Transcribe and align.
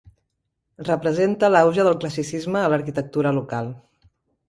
Representa 0.87 1.51
l'auge 1.53 1.87
del 1.89 1.99
classicisme 2.01 2.65
a 2.65 2.75
l'arquitectura 2.75 3.39
local. 3.41 3.75